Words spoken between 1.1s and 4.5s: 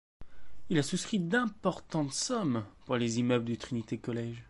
d'importantes sommes pour des immeubles du Trinity College.